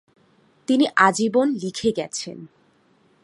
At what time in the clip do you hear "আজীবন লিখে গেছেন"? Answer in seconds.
0.97-2.37